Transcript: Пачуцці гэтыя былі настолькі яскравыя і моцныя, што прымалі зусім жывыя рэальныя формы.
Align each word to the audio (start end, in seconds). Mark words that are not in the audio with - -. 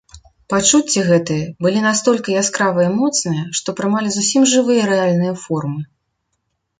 Пачуцці 0.51 1.01
гэтыя 1.09 1.43
былі 1.65 1.83
настолькі 1.87 2.37
яскравыя 2.41 2.87
і 2.91 2.93
моцныя, 3.01 3.43
што 3.59 3.75
прымалі 3.81 4.09
зусім 4.15 4.49
жывыя 4.53 4.89
рэальныя 4.93 5.35
формы. 5.43 5.81